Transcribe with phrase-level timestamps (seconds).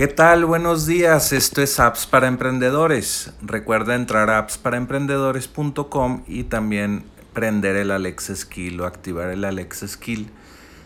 [0.00, 0.46] ¿Qué tal?
[0.46, 3.34] Buenos días, esto es Apps para Emprendedores.
[3.42, 10.30] Recuerda entrar a appsparaemprendedores.com y también prender el Alexa Skill o activar el Alexa Skill.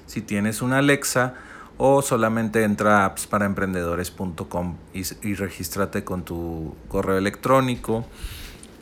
[0.06, 1.34] Si tienes una Alexa
[1.78, 8.04] o solamente entra a appsparaemprendedores.com y, y regístrate con tu correo electrónico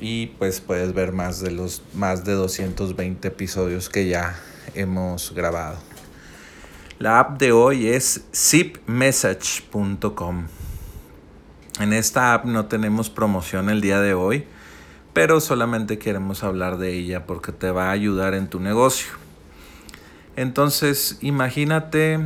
[0.00, 4.34] y pues puedes ver más de los más de 220 episodios que ya
[4.74, 5.91] hemos grabado.
[7.02, 10.46] La app de hoy es zipmessage.com.
[11.80, 14.44] En esta app no tenemos promoción el día de hoy,
[15.12, 19.14] pero solamente queremos hablar de ella porque te va a ayudar en tu negocio.
[20.36, 22.20] Entonces, imagínate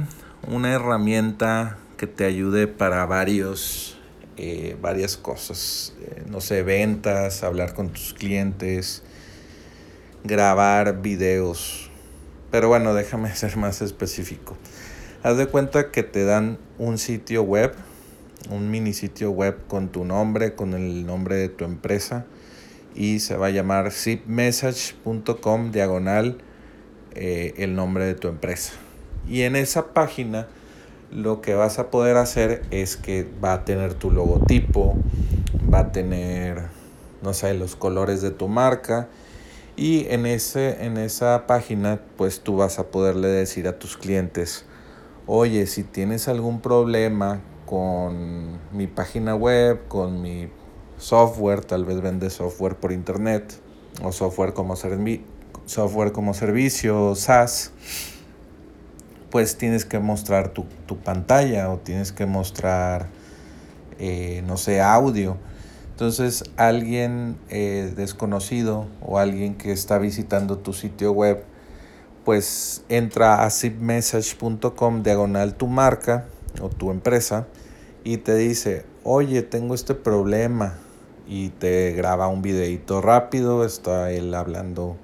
[0.47, 3.97] una herramienta que te ayude para varios,
[4.37, 5.95] eh, varias cosas.
[6.03, 9.03] Eh, no sé, ventas, hablar con tus clientes,
[10.23, 11.86] grabar videos,
[12.51, 14.57] pero bueno, déjame ser más específico.
[15.23, 17.75] Haz de cuenta que te dan un sitio web,
[18.51, 22.27] un mini sitio web con tu nombre, con el nombre de tu empresa
[22.95, 26.39] y se va a llamar zipmessage.com diagonal
[27.15, 28.73] eh, el nombre de tu empresa.
[29.29, 30.47] Y en esa página
[31.11, 34.97] lo que vas a poder hacer es que va a tener tu logotipo,
[35.73, 36.63] va a tener,
[37.23, 39.09] no sé, los colores de tu marca
[39.77, 44.65] y en, ese, en esa página, pues tú vas a poderle decir a tus clientes,
[45.27, 50.49] oye, si tienes algún problema con mi página web, con mi
[50.97, 53.61] software, tal vez vendes software por internet
[54.03, 57.73] o software como, software como servicio, SaaS,
[59.31, 60.65] pues tienes que mostrar tu,
[61.05, 63.09] pantalla o tienes que mostrar,
[63.99, 65.37] eh, no sé, audio
[65.97, 71.43] entonces alguien eh, desconocido o alguien que está visitando tu sitio web,
[72.23, 76.27] pues entra a zipmessage.com diagonal tu marca
[76.61, 77.47] o tu empresa
[78.05, 80.75] y te dice, oye, tengo este problema
[81.27, 84.99] y te graba un videito rápido, está él hablando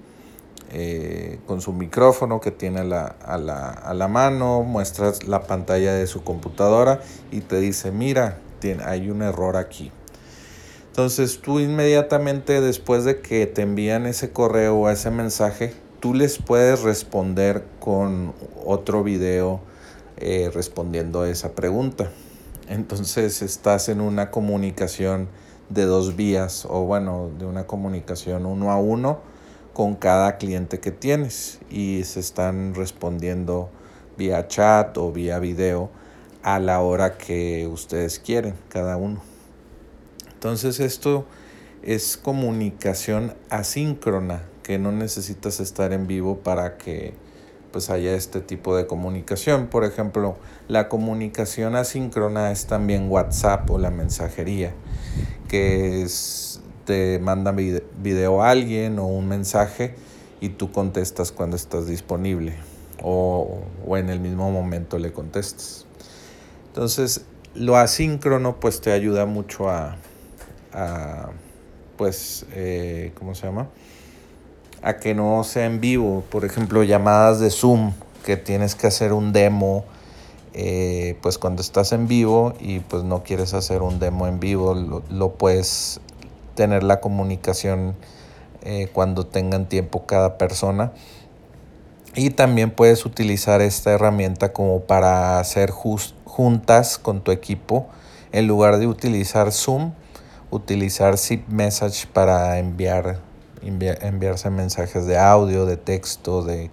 [0.72, 5.44] eh, con su micrófono que tiene a la, a, la, a la, mano, muestras la
[5.44, 7.00] pantalla de su computadora
[7.30, 9.90] y te dice, mira, tiene, hay un error aquí.
[10.92, 16.36] Entonces tú inmediatamente después de que te envían ese correo o ese mensaje, tú les
[16.36, 19.60] puedes responder con otro video
[20.18, 22.10] eh, respondiendo a esa pregunta.
[22.68, 25.28] Entonces estás en una comunicación
[25.70, 29.20] de dos vías o bueno, de una comunicación uno a uno
[29.72, 33.70] con cada cliente que tienes y se están respondiendo
[34.18, 35.88] vía chat o vía video
[36.42, 39.31] a la hora que ustedes quieren, cada uno.
[40.42, 41.24] Entonces esto
[41.84, 47.14] es comunicación asíncrona, que no necesitas estar en vivo para que
[47.70, 49.68] pues haya este tipo de comunicación.
[49.68, 50.34] Por ejemplo,
[50.66, 54.74] la comunicación asíncrona es también WhatsApp o la mensajería,
[55.46, 59.94] que es, te manda video a alguien o un mensaje
[60.40, 62.54] y tú contestas cuando estás disponible
[63.00, 65.86] o, o en el mismo momento le contestas.
[66.66, 69.98] Entonces, lo asíncrono pues te ayuda mucho a,
[70.72, 71.30] a,
[71.96, 73.68] pues, eh, ¿cómo se llama?
[74.82, 77.92] A que no sea en vivo, por ejemplo, llamadas de Zoom,
[78.24, 79.84] que tienes que hacer un demo,
[80.54, 84.74] eh, pues cuando estás en vivo y pues no quieres hacer un demo en vivo,
[84.74, 86.00] lo, puedes
[86.54, 87.94] tener la comunicación
[88.62, 90.92] eh, cuando tengan tiempo cada persona.
[92.14, 97.86] Y también puedes utilizar esta herramienta como para hacer juntas con tu equipo.
[98.32, 99.92] En lugar de utilizar Zoom,
[100.52, 103.20] utilizar Zip Message para enviar,
[103.62, 106.70] enviarse mensajes de audio, de texto, de,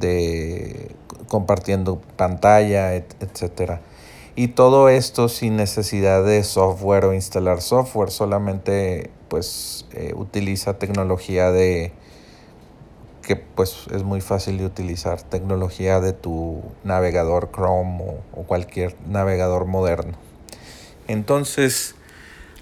[0.00, 0.96] de
[1.28, 3.80] compartiendo pantalla, etc.
[4.34, 11.52] Y todo esto sin necesidad de software o instalar software, solamente pues eh, utiliza tecnología
[11.52, 11.92] de
[13.20, 18.02] que pues es muy fácil de utilizar, tecnología de tu navegador Chrome
[18.34, 20.16] o cualquier navegador moderno.
[21.06, 21.94] Entonces,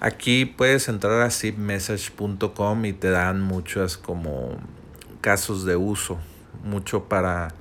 [0.03, 4.57] Aquí puedes entrar a zipmessage.com y te dan muchos como
[5.21, 6.17] casos de uso,
[6.63, 7.53] mucho para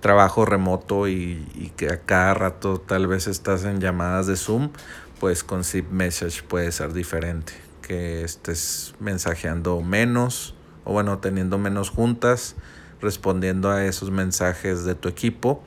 [0.00, 4.72] trabajo remoto y, que a cada rato tal vez estás en llamadas de Zoom,
[5.20, 10.54] pues con ZipMessage puede ser diferente, que estés mensajeando menos
[10.84, 12.56] o bueno, teniendo menos juntas,
[13.00, 15.64] respondiendo a esos mensajes de tu equipo,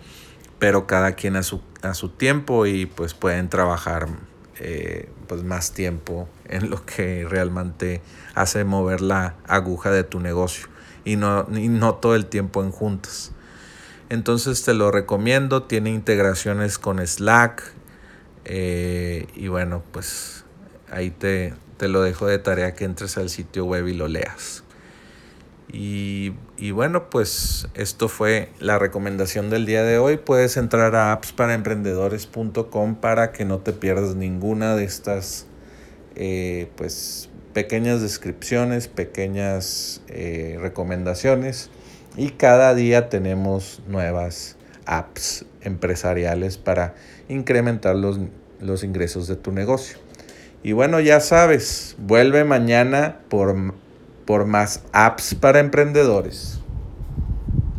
[0.59, 4.09] pero cada quien a su, a su tiempo y pues pueden trabajar
[4.59, 8.01] eh, pues más tiempo en lo que realmente
[8.35, 10.67] hace mover la aguja de tu negocio
[11.05, 13.31] y no, no todo el tiempo en juntas.
[14.09, 17.73] Entonces te lo recomiendo, tiene integraciones con Slack,
[18.45, 20.43] Eh, y bueno, pues
[20.89, 24.63] ahí te, te lo dejo de tarea que entres al sitio web y lo leas.
[25.71, 30.17] Y, y, bueno, pues esto fue la recomendación del día de hoy.
[30.17, 35.47] Puedes entrar a appsparaemprendedores.com para que no te pierdas ninguna de estas
[36.17, 41.69] eh, pues, pequeñas descripciones, pequeñas eh, recomendaciones.
[42.17, 46.93] Y cada día tenemos nuevas apps empresariales para
[47.29, 48.19] incrementar los,
[48.59, 49.97] los ingresos de tu negocio.
[50.61, 53.55] Y bueno, ya sabes, vuelve mañana por
[54.29, 56.58] por más apps para emprendedores.